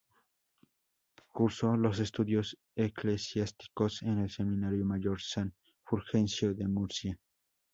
[1.31, 7.19] Curso los estudios eclesiásticos en el Seminario Mayor "San Fulgencio“ de Murcia.